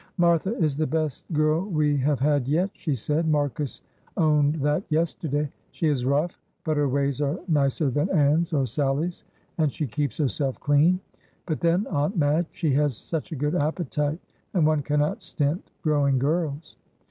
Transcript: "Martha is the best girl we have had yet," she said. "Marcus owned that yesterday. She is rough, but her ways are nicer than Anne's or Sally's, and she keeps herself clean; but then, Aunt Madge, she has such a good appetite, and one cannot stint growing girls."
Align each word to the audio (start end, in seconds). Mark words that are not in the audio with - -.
"Martha 0.17 0.57
is 0.57 0.75
the 0.77 0.87
best 0.87 1.31
girl 1.31 1.61
we 1.63 1.95
have 1.95 2.19
had 2.19 2.47
yet," 2.47 2.71
she 2.73 2.95
said. 2.95 3.27
"Marcus 3.27 3.83
owned 4.17 4.55
that 4.55 4.81
yesterday. 4.89 5.47
She 5.69 5.85
is 5.89 6.05
rough, 6.07 6.39
but 6.63 6.75
her 6.75 6.89
ways 6.89 7.21
are 7.21 7.37
nicer 7.47 7.91
than 7.91 8.09
Anne's 8.09 8.51
or 8.51 8.65
Sally's, 8.65 9.25
and 9.59 9.71
she 9.71 9.85
keeps 9.85 10.17
herself 10.17 10.59
clean; 10.59 10.99
but 11.45 11.59
then, 11.59 11.85
Aunt 11.91 12.17
Madge, 12.17 12.47
she 12.51 12.73
has 12.73 12.97
such 12.97 13.31
a 13.31 13.35
good 13.35 13.53
appetite, 13.53 14.17
and 14.55 14.65
one 14.65 14.81
cannot 14.81 15.21
stint 15.21 15.69
growing 15.83 16.17
girls." 16.17 16.77